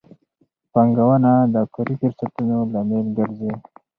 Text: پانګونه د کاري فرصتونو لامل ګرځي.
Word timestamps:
پانګونه 0.71 1.31
د 1.53 1.55
کاري 1.73 1.95
فرصتونو 2.01 2.57
لامل 2.71 3.07
ګرځي. 3.17 3.51